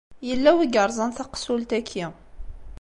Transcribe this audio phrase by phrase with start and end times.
[0.27, 2.05] Yella win i yeṛẓan taqessult-aki.